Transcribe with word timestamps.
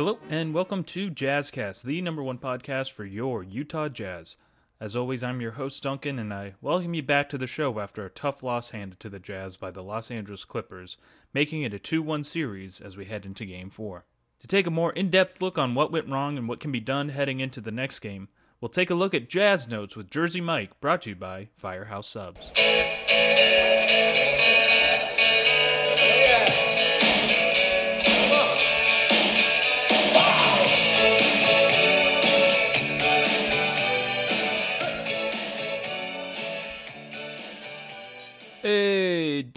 Hello, 0.00 0.18
and 0.30 0.54
welcome 0.54 0.82
to 0.84 1.10
Jazzcast, 1.10 1.82
the 1.82 2.00
number 2.00 2.22
one 2.22 2.38
podcast 2.38 2.90
for 2.90 3.04
your 3.04 3.42
Utah 3.42 3.90
Jazz. 3.90 4.38
As 4.80 4.96
always, 4.96 5.22
I'm 5.22 5.42
your 5.42 5.50
host, 5.50 5.82
Duncan, 5.82 6.18
and 6.18 6.32
I 6.32 6.54
welcome 6.62 6.94
you 6.94 7.02
back 7.02 7.28
to 7.28 7.36
the 7.36 7.46
show 7.46 7.78
after 7.78 8.06
a 8.06 8.08
tough 8.08 8.42
loss 8.42 8.70
handed 8.70 8.98
to 9.00 9.10
the 9.10 9.18
Jazz 9.18 9.58
by 9.58 9.70
the 9.70 9.82
Los 9.82 10.10
Angeles 10.10 10.46
Clippers, 10.46 10.96
making 11.34 11.64
it 11.64 11.74
a 11.74 11.78
2 11.78 12.00
1 12.00 12.24
series 12.24 12.80
as 12.80 12.96
we 12.96 13.04
head 13.04 13.26
into 13.26 13.44
Game 13.44 13.68
4. 13.68 14.06
To 14.38 14.46
take 14.46 14.66
a 14.66 14.70
more 14.70 14.92
in 14.92 15.10
depth 15.10 15.42
look 15.42 15.58
on 15.58 15.74
what 15.74 15.92
went 15.92 16.08
wrong 16.08 16.38
and 16.38 16.48
what 16.48 16.60
can 16.60 16.72
be 16.72 16.80
done 16.80 17.10
heading 17.10 17.40
into 17.40 17.60
the 17.60 17.70
next 17.70 17.98
game, 17.98 18.30
we'll 18.58 18.70
take 18.70 18.88
a 18.88 18.94
look 18.94 19.12
at 19.12 19.28
Jazz 19.28 19.68
Notes 19.68 19.96
with 19.96 20.08
Jersey 20.08 20.40
Mike, 20.40 20.80
brought 20.80 21.02
to 21.02 21.10
you 21.10 21.16
by 21.16 21.48
Firehouse 21.58 22.08
Subs. 22.08 22.50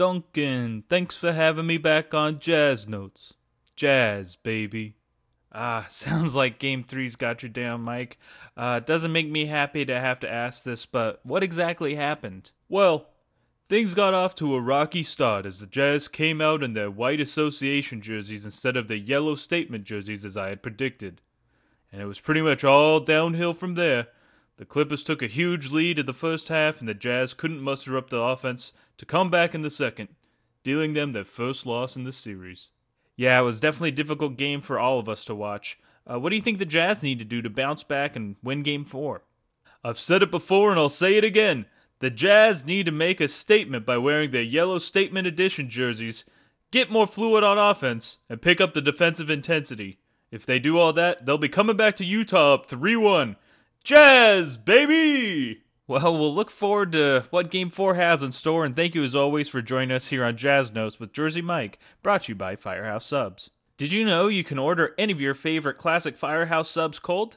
Duncan, 0.04 0.84
thanks 0.90 1.16
for 1.16 1.32
having 1.32 1.66
me 1.66 1.78
back 1.78 2.14
on 2.14 2.38
Jazz 2.38 2.90
Notes. 2.90 3.36
Jazz, 3.78 4.36
baby. 4.36 4.98
Ah, 5.50 5.86
sounds 5.90 6.36
like 6.36 6.60
Game 6.60 6.84
3's 6.84 7.16
got 7.16 7.42
you 7.42 7.48
down, 7.48 7.80
Mike. 7.80 8.18
Uh, 8.58 8.82
doesn't 8.82 9.14
make 9.14 9.30
me 9.30 9.46
happy 9.46 9.86
to 9.86 9.98
have 9.98 10.20
to 10.20 10.30
ask 10.30 10.66
this, 10.66 10.86
but 10.86 11.22
what 11.24 11.42
exactly 11.42 11.96
happened? 11.96 12.52
Well, 12.68 13.12
things 13.70 13.94
got 13.94 14.14
off 14.14 14.36
to 14.36 14.56
a 14.56 14.60
rocky 14.60 15.04
start 15.04 15.46
as 15.46 15.60
the 15.60 15.68
Jazz 15.68 16.10
came 16.10 16.42
out 16.42 16.64
in 16.64 16.74
their 16.74 16.92
white 16.92 17.22
association 17.22 18.02
jerseys 18.02 18.44
instead 18.44 18.76
of 18.76 18.90
the 18.90 18.98
yellow 18.98 19.36
statement 19.36 19.86
jerseys 19.86 20.26
as 20.26 20.36
I 20.36 20.50
had 20.50 20.62
predicted. 20.62 21.22
And 21.94 22.02
it 22.02 22.08
was 22.08 22.20
pretty 22.20 22.42
much 22.42 22.66
all 22.66 23.00
downhill 23.00 23.54
from 23.54 23.76
there. 23.76 24.08
The 24.58 24.66
Clippers 24.66 25.04
took 25.04 25.22
a 25.22 25.28
huge 25.28 25.72
lead 25.72 25.98
in 25.98 26.06
the 26.06 26.14
first 26.14 26.50
half, 26.50 26.80
and 26.80 26.88
the 26.88 26.94
Jazz 26.94 27.34
couldn't 27.34 27.62
muster 27.62 27.98
up 27.98 28.10
the 28.10 28.20
offense 28.20 28.72
to 28.98 29.06
come 29.06 29.32
back 29.32 29.56
in 29.56 29.62
the 29.62 29.70
second, 29.70 30.10
dealing 30.64 30.94
them 30.94 31.14
their 31.14 31.24
first 31.24 31.66
loss 31.66 31.96
in 31.96 32.04
the 32.04 32.12
series. 32.12 32.70
Yeah, 33.16 33.40
it 33.40 33.44
was 33.44 33.60
definitely 33.60 33.90
a 33.90 33.94
difficult 33.94 34.38
game 34.38 34.62
for 34.62 34.80
all 34.80 35.00
of 35.00 35.10
us 35.10 35.26
to 35.26 35.36
watch. 35.36 35.80
Uh, 36.06 36.20
what 36.20 36.30
do 36.30 36.36
you 36.36 36.42
think 36.42 36.60
the 36.60 36.66
Jazz 36.66 37.04
need 37.04 37.20
to 37.20 37.26
do 37.26 37.42
to 37.42 37.50
bounce 37.50 37.84
back 37.84 38.16
and 38.16 38.36
win 38.44 38.64
Game 38.64 38.86
4? 38.86 39.24
I've 39.84 40.00
said 40.00 40.22
it 40.24 40.32
before 40.32 40.72
and 40.72 40.80
I'll 40.80 40.90
say 40.90 41.16
it 41.16 41.24
again. 41.24 41.66
The 42.00 42.10
Jazz 42.10 42.66
need 42.66 42.86
to 42.86 42.92
make 42.92 43.22
a 43.22 43.28
statement 43.28 43.86
by 43.86 43.98
wearing 43.98 44.32
their 44.32 44.42
yellow 44.42 44.78
Statement 44.78 45.26
Edition 45.28 45.70
jerseys, 45.70 46.26
get 46.72 46.92
more 46.92 47.08
fluid 47.08 47.44
on 47.44 47.58
offense, 47.58 48.18
and 48.30 48.42
pick 48.42 48.60
up 48.60 48.74
the 48.74 48.82
defensive 48.82 49.30
intensity. 49.30 50.00
If 50.32 50.46
they 50.46 50.60
do 50.60 50.78
all 50.78 50.92
that, 50.94 51.26
they'll 51.26 51.38
be 51.38 51.50
coming 51.50 51.78
back 51.78 51.96
to 51.98 52.06
Utah 52.06 52.56
up 52.56 52.66
3 52.66 52.96
1 52.96 53.36
Jazz, 53.84 54.56
baby! 54.56 55.64
Well, 55.88 56.18
we'll 56.18 56.34
look 56.34 56.50
forward 56.50 56.94
to 56.94 57.26
what 57.32 57.52
Game 57.52 57.70
4 57.70 57.96
has 57.96 58.24
in 58.24 58.32
store, 58.32 58.64
and 58.64 58.74
thank 58.74 58.96
you 58.96 59.04
as 59.04 59.14
always 59.14 59.50
for 59.50 59.62
joining 59.62 59.92
us 59.92 60.08
here 60.08 60.24
on 60.24 60.38
Jazz 60.38 60.72
Notes 60.72 61.02
with 61.02 61.12
Jersey 61.12 61.42
Mike, 61.42 61.78
brought 62.02 62.24
to 62.24 62.32
you 62.32 62.36
by 62.36 62.56
Firehouse 62.56 63.06
Subs. 63.06 63.50
Did 63.76 63.92
you 63.92 64.06
know 64.06 64.30
you 64.30 64.46
can 64.46 64.58
order 64.58 64.96
any 64.98 65.12
of 65.12 65.20
your 65.20 65.34
favorite 65.34 65.78
classic 65.78 66.16
Firehouse 66.16 66.70
subs 66.70 66.98
cold? 66.98 67.36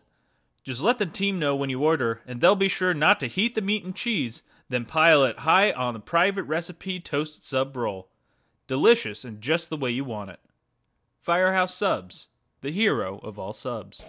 Just 0.62 0.80
let 0.80 0.98
the 0.98 1.06
team 1.06 1.40
know 1.40 1.56
when 1.56 1.68
you 1.68 1.82
order, 1.82 2.20
and 2.28 2.40
they'll 2.40 2.54
be 2.54 2.68
sure 2.68 2.94
not 2.94 3.18
to 3.18 3.26
heat 3.26 3.56
the 3.56 3.60
meat 3.60 3.84
and 3.84 3.96
cheese, 3.96 4.44
then 4.68 4.84
pile 4.84 5.24
it 5.24 5.40
high 5.40 5.72
on 5.72 5.94
the 5.94 6.00
private 6.00 6.44
recipe 6.44 7.00
toasted 7.00 7.42
sub 7.42 7.76
roll. 7.76 8.06
Delicious 8.68 9.24
and 9.24 9.40
just 9.40 9.68
the 9.68 9.76
way 9.76 9.90
you 9.90 10.04
want 10.04 10.30
it. 10.30 10.38
Firehouse 11.20 11.74
Subs, 11.74 12.28
the 12.60 12.70
hero 12.70 13.18
of 13.24 13.36
all 13.36 13.52
subs. 13.52 14.04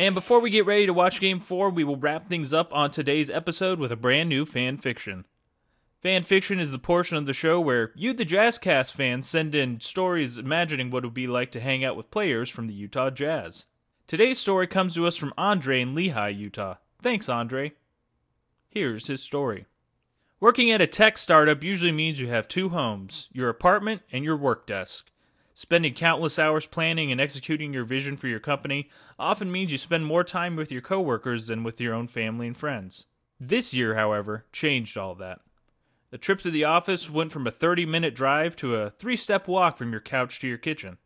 And 0.00 0.14
before 0.14 0.40
we 0.40 0.48
get 0.48 0.64
ready 0.64 0.86
to 0.86 0.94
watch 0.94 1.20
Game 1.20 1.40
4, 1.40 1.68
we 1.68 1.84
will 1.84 1.98
wrap 1.98 2.26
things 2.26 2.54
up 2.54 2.72
on 2.72 2.90
today's 2.90 3.28
episode 3.28 3.78
with 3.78 3.92
a 3.92 3.96
brand 3.96 4.30
new 4.30 4.46
fan 4.46 4.78
fiction. 4.78 5.26
Fan 6.00 6.22
fiction 6.22 6.58
is 6.58 6.70
the 6.70 6.78
portion 6.78 7.18
of 7.18 7.26
the 7.26 7.34
show 7.34 7.60
where 7.60 7.92
you, 7.94 8.14
the 8.14 8.24
Jazzcast 8.24 8.92
fans, 8.92 9.28
send 9.28 9.54
in 9.54 9.78
stories 9.80 10.38
imagining 10.38 10.90
what 10.90 11.04
it 11.04 11.08
would 11.08 11.12
be 11.12 11.26
like 11.26 11.50
to 11.50 11.60
hang 11.60 11.84
out 11.84 11.98
with 11.98 12.10
players 12.10 12.48
from 12.48 12.66
the 12.66 12.72
Utah 12.72 13.10
Jazz. 13.10 13.66
Today's 14.06 14.38
story 14.38 14.66
comes 14.66 14.94
to 14.94 15.06
us 15.06 15.16
from 15.16 15.34
Andre 15.36 15.82
in 15.82 15.94
Lehi, 15.94 16.34
Utah. 16.34 16.76
Thanks, 17.02 17.28
Andre. 17.28 17.72
Here's 18.70 19.08
his 19.08 19.22
story. 19.22 19.66
Working 20.40 20.70
at 20.70 20.80
a 20.80 20.86
tech 20.86 21.18
startup 21.18 21.62
usually 21.62 21.92
means 21.92 22.22
you 22.22 22.28
have 22.28 22.48
two 22.48 22.70
homes 22.70 23.28
your 23.32 23.50
apartment 23.50 24.00
and 24.10 24.24
your 24.24 24.38
work 24.38 24.66
desk. 24.66 25.09
Spending 25.54 25.94
countless 25.94 26.38
hours 26.38 26.66
planning 26.66 27.10
and 27.10 27.20
executing 27.20 27.74
your 27.74 27.84
vision 27.84 28.16
for 28.16 28.28
your 28.28 28.40
company 28.40 28.88
often 29.18 29.50
means 29.50 29.72
you 29.72 29.78
spend 29.78 30.06
more 30.06 30.24
time 30.24 30.56
with 30.56 30.70
your 30.70 30.80
coworkers 30.80 31.48
than 31.48 31.62
with 31.62 31.80
your 31.80 31.94
own 31.94 32.06
family 32.06 32.46
and 32.46 32.56
friends. 32.56 33.06
This 33.38 33.74
year, 33.74 33.94
however, 33.94 34.44
changed 34.52 34.96
all 34.96 35.14
that. 35.16 35.40
The 36.10 36.18
trip 36.18 36.40
to 36.40 36.50
the 36.50 36.64
office 36.64 37.08
went 37.08 37.32
from 37.32 37.46
a 37.46 37.52
30 37.52 37.86
minute 37.86 38.14
drive 38.14 38.56
to 38.56 38.76
a 38.76 38.90
three 38.90 39.16
step 39.16 39.46
walk 39.48 39.76
from 39.76 39.92
your 39.92 40.00
couch 40.00 40.40
to 40.40 40.48
your 40.48 40.58
kitchen. 40.58 40.98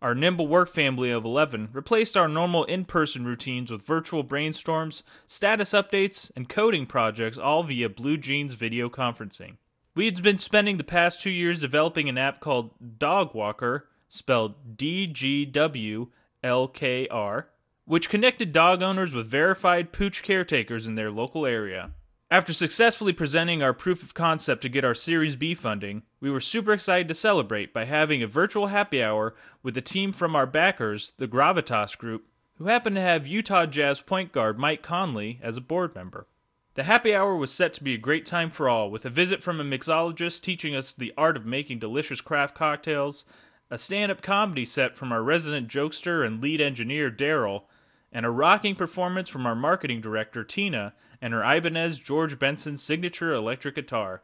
Our 0.00 0.14
nimble 0.16 0.48
work 0.48 0.68
family 0.68 1.10
of 1.10 1.24
11 1.24 1.68
replaced 1.72 2.16
our 2.16 2.28
normal 2.28 2.64
in 2.64 2.84
person 2.84 3.24
routines 3.24 3.70
with 3.70 3.86
virtual 3.86 4.24
brainstorms, 4.24 5.02
status 5.28 5.70
updates, 5.70 6.30
and 6.34 6.48
coding 6.48 6.86
projects 6.86 7.38
all 7.38 7.62
via 7.62 7.88
Blue 7.88 8.16
Jeans 8.16 8.54
video 8.54 8.88
conferencing. 8.88 9.58
We 9.94 10.06
had 10.06 10.20
been 10.22 10.38
spending 10.38 10.76
the 10.76 10.84
past 10.84 11.20
two 11.20 11.30
years 11.30 11.60
developing 11.60 12.08
an 12.08 12.18
app 12.18 12.40
called 12.40 12.70
Dog 12.98 13.34
Walker 13.34 13.88
spelled 14.12 14.76
D 14.76 15.06
G 15.06 15.46
W 15.46 16.08
L 16.44 16.68
K 16.68 17.08
R, 17.08 17.48
which 17.86 18.10
connected 18.10 18.52
dog 18.52 18.82
owners 18.82 19.14
with 19.14 19.26
verified 19.26 19.90
pooch 19.90 20.22
caretakers 20.22 20.86
in 20.86 20.96
their 20.96 21.10
local 21.10 21.46
area. 21.46 21.92
After 22.30 22.52
successfully 22.52 23.14
presenting 23.14 23.62
our 23.62 23.72
proof 23.72 24.02
of 24.02 24.12
concept 24.12 24.62
to 24.62 24.68
get 24.68 24.84
our 24.84 24.94
Series 24.94 25.36
B 25.36 25.54
funding, 25.54 26.02
we 26.20 26.30
were 26.30 26.40
super 26.40 26.74
excited 26.74 27.08
to 27.08 27.14
celebrate 27.14 27.72
by 27.72 27.86
having 27.86 28.22
a 28.22 28.26
virtual 28.26 28.66
happy 28.66 29.02
hour 29.02 29.34
with 29.62 29.76
a 29.78 29.82
team 29.82 30.12
from 30.12 30.36
our 30.36 30.46
backers, 30.46 31.14
the 31.16 31.28
Gravitas 31.28 31.96
Group, 31.96 32.26
who 32.56 32.66
happened 32.66 32.96
to 32.96 33.02
have 33.02 33.26
Utah 33.26 33.64
Jazz 33.64 34.02
point 34.02 34.30
guard 34.30 34.58
Mike 34.58 34.82
Conley 34.82 35.40
as 35.42 35.56
a 35.56 35.62
board 35.62 35.94
member. 35.94 36.26
The 36.74 36.84
happy 36.84 37.14
hour 37.14 37.36
was 37.36 37.50
set 37.50 37.72
to 37.74 37.84
be 37.84 37.94
a 37.94 37.98
great 37.98 38.24
time 38.24 38.50
for 38.50 38.68
all, 38.68 38.90
with 38.90 39.04
a 39.04 39.10
visit 39.10 39.42
from 39.42 39.60
a 39.60 39.64
mixologist 39.64 40.42
teaching 40.42 40.74
us 40.74 40.92
the 40.92 41.12
art 41.16 41.36
of 41.36 41.46
making 41.46 41.78
delicious 41.78 42.22
craft 42.22 42.54
cocktails, 42.54 43.24
a 43.72 43.78
stand 43.78 44.12
up 44.12 44.20
comedy 44.20 44.66
set 44.66 44.94
from 44.94 45.10
our 45.12 45.22
resident 45.22 45.66
jokester 45.66 46.26
and 46.26 46.42
lead 46.42 46.60
engineer, 46.60 47.10
Daryl, 47.10 47.62
and 48.12 48.26
a 48.26 48.30
rocking 48.30 48.76
performance 48.76 49.30
from 49.30 49.46
our 49.46 49.54
marketing 49.54 50.02
director, 50.02 50.44
Tina, 50.44 50.92
and 51.22 51.32
her 51.32 51.42
Ibanez 51.42 51.98
George 51.98 52.38
Benson 52.38 52.76
signature 52.76 53.32
electric 53.32 53.76
guitar. 53.76 54.20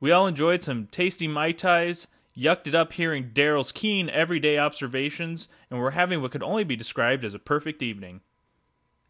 We 0.00 0.12
all 0.12 0.26
enjoyed 0.26 0.62
some 0.62 0.86
tasty 0.86 1.28
Mai 1.28 1.52
Tais, 1.52 2.06
yucked 2.34 2.68
it 2.68 2.74
up 2.74 2.94
hearing 2.94 3.32
Daryl's 3.34 3.70
keen 3.70 4.08
everyday 4.08 4.56
observations, 4.56 5.48
and 5.70 5.78
were 5.78 5.90
having 5.90 6.22
what 6.22 6.30
could 6.30 6.42
only 6.42 6.64
be 6.64 6.74
described 6.74 7.22
as 7.22 7.34
a 7.34 7.38
perfect 7.38 7.82
evening. 7.82 8.22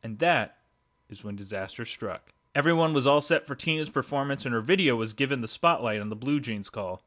And 0.02 0.18
that 0.18 0.56
is 1.08 1.22
when 1.22 1.36
disaster 1.36 1.84
struck. 1.84 2.32
Everyone 2.56 2.92
was 2.92 3.06
all 3.06 3.20
set 3.20 3.46
for 3.46 3.54
Tina's 3.54 3.90
performance, 3.90 4.44
and 4.44 4.52
her 4.52 4.60
video 4.60 4.96
was 4.96 5.12
given 5.12 5.42
the 5.42 5.48
spotlight 5.48 6.00
on 6.00 6.08
the 6.08 6.16
Blue 6.16 6.40
Jeans 6.40 6.70
call. 6.70 7.02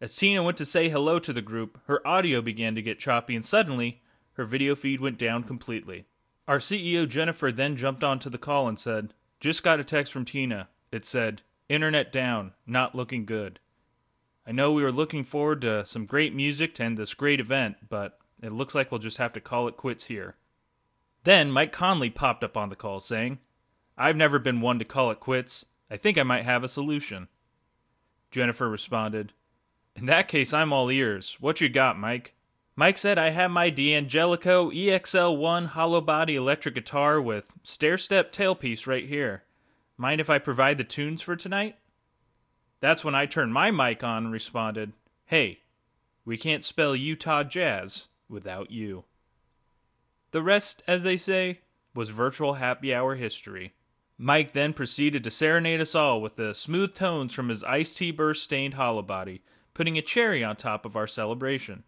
As 0.00 0.14
Tina 0.14 0.42
went 0.44 0.56
to 0.58 0.64
say 0.64 0.88
hello 0.88 1.18
to 1.18 1.32
the 1.32 1.42
group, 1.42 1.80
her 1.86 2.06
audio 2.06 2.40
began 2.40 2.76
to 2.76 2.82
get 2.82 3.00
choppy, 3.00 3.34
and 3.34 3.44
suddenly, 3.44 4.00
her 4.34 4.44
video 4.44 4.76
feed 4.76 5.00
went 5.00 5.18
down 5.18 5.42
completely. 5.42 6.06
Our 6.46 6.58
CEO 6.58 7.08
Jennifer 7.08 7.50
then 7.50 7.76
jumped 7.76 8.04
onto 8.04 8.30
the 8.30 8.38
call 8.38 8.68
and 8.68 8.78
said, 8.78 9.12
Just 9.40 9.64
got 9.64 9.80
a 9.80 9.84
text 9.84 10.12
from 10.12 10.24
Tina. 10.24 10.68
It 10.92 11.04
said, 11.04 11.42
Internet 11.68 12.12
down, 12.12 12.52
not 12.64 12.94
looking 12.94 13.26
good. 13.26 13.58
I 14.46 14.52
know 14.52 14.72
we 14.72 14.84
were 14.84 14.92
looking 14.92 15.24
forward 15.24 15.60
to 15.62 15.84
some 15.84 16.06
great 16.06 16.34
music 16.34 16.74
to 16.76 16.84
end 16.84 16.96
this 16.96 17.12
great 17.12 17.40
event, 17.40 17.76
but 17.88 18.18
it 18.40 18.52
looks 18.52 18.74
like 18.74 18.90
we'll 18.90 19.00
just 19.00 19.18
have 19.18 19.32
to 19.32 19.40
call 19.40 19.66
it 19.66 19.76
quits 19.76 20.04
here. 20.04 20.36
Then 21.24 21.50
Mike 21.50 21.72
Conley 21.72 22.08
popped 22.08 22.44
up 22.44 22.56
on 22.56 22.70
the 22.70 22.76
call 22.76 23.00
saying, 23.00 23.40
I've 23.98 24.16
never 24.16 24.38
been 24.38 24.60
one 24.60 24.78
to 24.78 24.84
call 24.84 25.10
it 25.10 25.18
quits. 25.18 25.66
I 25.90 25.96
think 25.96 26.16
I 26.16 26.22
might 26.22 26.44
have 26.44 26.62
a 26.62 26.68
solution. 26.68 27.28
Jennifer 28.30 28.68
responded, 28.68 29.32
in 29.98 30.06
that 30.06 30.28
case, 30.28 30.52
I'm 30.52 30.72
all 30.72 30.90
ears. 30.90 31.36
What 31.40 31.60
you 31.60 31.68
got, 31.68 31.98
Mike? 31.98 32.34
Mike 32.76 32.96
said 32.96 33.18
I 33.18 33.30
have 33.30 33.50
my 33.50 33.70
D'Angelico 33.70 34.70
EXL1 34.70 35.66
hollow 35.66 36.00
body 36.00 36.36
electric 36.36 36.76
guitar 36.76 37.20
with 37.20 37.52
stair 37.64 37.98
step 37.98 38.30
tailpiece 38.30 38.86
right 38.86 39.08
here. 39.08 39.42
Mind 39.96 40.20
if 40.20 40.30
I 40.30 40.38
provide 40.38 40.78
the 40.78 40.84
tunes 40.84 41.20
for 41.20 41.34
tonight? 41.34 41.76
That's 42.80 43.04
when 43.04 43.16
I 43.16 43.26
turned 43.26 43.52
my 43.52 43.72
mic 43.72 44.04
on 44.04 44.26
and 44.26 44.32
responded, 44.32 44.92
Hey, 45.26 45.62
we 46.24 46.36
can't 46.36 46.62
spell 46.62 46.94
Utah 46.94 47.42
Jazz 47.42 48.06
without 48.28 48.70
you. 48.70 49.04
The 50.30 50.42
rest, 50.42 50.84
as 50.86 51.02
they 51.02 51.16
say, 51.16 51.60
was 51.94 52.10
virtual 52.10 52.54
happy 52.54 52.94
hour 52.94 53.16
history. 53.16 53.72
Mike 54.16 54.52
then 54.52 54.72
proceeded 54.72 55.24
to 55.24 55.30
serenade 55.30 55.80
us 55.80 55.94
all 55.96 56.20
with 56.20 56.36
the 56.36 56.54
smooth 56.54 56.94
tones 56.94 57.34
from 57.34 57.48
his 57.48 57.64
iced 57.64 57.96
tea 57.96 58.12
burst 58.12 58.44
stained 58.44 58.74
hollow 58.74 59.02
body, 59.02 59.42
putting 59.78 59.96
a 59.96 60.02
cherry 60.02 60.42
on 60.42 60.56
top 60.56 60.84
of 60.84 60.96
our 60.96 61.06
celebration. 61.06 61.84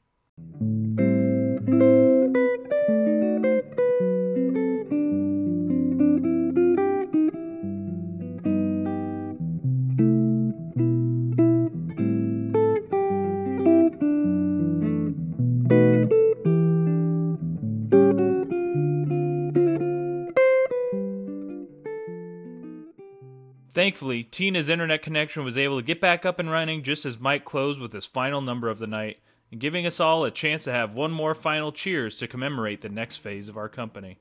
Thankfully, 23.90 24.22
Tina's 24.22 24.68
internet 24.68 25.02
connection 25.02 25.42
was 25.42 25.58
able 25.58 25.76
to 25.76 25.84
get 25.84 26.00
back 26.00 26.24
up 26.24 26.38
and 26.38 26.48
running 26.48 26.84
just 26.84 27.04
as 27.04 27.18
Mike 27.18 27.44
closed 27.44 27.80
with 27.80 27.92
his 27.92 28.06
final 28.06 28.40
number 28.40 28.68
of 28.68 28.78
the 28.78 28.86
night, 28.86 29.18
giving 29.58 29.84
us 29.84 29.98
all 29.98 30.24
a 30.24 30.30
chance 30.30 30.62
to 30.62 30.72
have 30.72 30.94
one 30.94 31.10
more 31.10 31.34
final 31.34 31.72
cheers 31.72 32.16
to 32.18 32.28
commemorate 32.28 32.82
the 32.82 32.88
next 32.88 33.16
phase 33.16 33.48
of 33.48 33.56
our 33.56 33.68
company. 33.68 34.18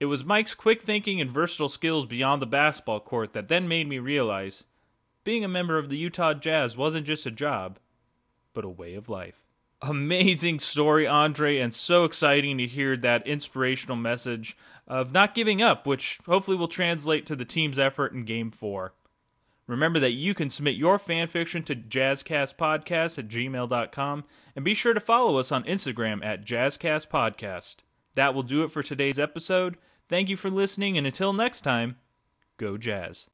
It 0.00 0.06
was 0.06 0.24
Mike's 0.24 0.52
quick 0.52 0.82
thinking 0.82 1.20
and 1.20 1.30
versatile 1.30 1.68
skills 1.68 2.06
beyond 2.06 2.42
the 2.42 2.46
basketball 2.46 2.98
court 2.98 3.34
that 3.34 3.46
then 3.46 3.68
made 3.68 3.88
me 3.88 4.00
realize 4.00 4.64
being 5.22 5.44
a 5.44 5.48
member 5.48 5.78
of 5.78 5.88
the 5.88 5.96
Utah 5.96 6.34
Jazz 6.34 6.76
wasn't 6.76 7.06
just 7.06 7.26
a 7.26 7.30
job, 7.30 7.78
but 8.52 8.64
a 8.64 8.68
way 8.68 8.94
of 8.94 9.08
life. 9.08 9.44
Amazing 9.86 10.60
story, 10.60 11.06
Andre, 11.06 11.58
and 11.58 11.74
so 11.74 12.04
exciting 12.04 12.56
to 12.56 12.66
hear 12.66 12.96
that 12.96 13.26
inspirational 13.26 13.96
message 13.98 14.56
of 14.88 15.12
not 15.12 15.34
giving 15.34 15.60
up, 15.60 15.86
which 15.86 16.20
hopefully 16.24 16.56
will 16.56 16.68
translate 16.68 17.26
to 17.26 17.36
the 17.36 17.44
team's 17.44 17.78
effort 17.78 18.12
in 18.12 18.24
Game 18.24 18.50
4. 18.50 18.94
Remember 19.66 20.00
that 20.00 20.12
you 20.12 20.32
can 20.32 20.48
submit 20.48 20.76
your 20.76 20.98
fanfiction 20.98 21.62
to 21.66 21.76
jazzcastpodcast 21.76 23.18
at 23.18 23.28
gmail.com 23.28 24.24
and 24.56 24.64
be 24.64 24.72
sure 24.72 24.94
to 24.94 25.00
follow 25.00 25.36
us 25.36 25.52
on 25.52 25.64
Instagram 25.64 26.24
at 26.24 26.46
jazzcastpodcast. 26.46 27.76
That 28.14 28.34
will 28.34 28.42
do 28.42 28.62
it 28.64 28.70
for 28.70 28.82
today's 28.82 29.18
episode. 29.18 29.76
Thank 30.08 30.30
you 30.30 30.36
for 30.38 30.48
listening, 30.48 30.96
and 30.96 31.06
until 31.06 31.34
next 31.34 31.60
time, 31.60 31.96
go 32.56 32.78
Jazz. 32.78 33.28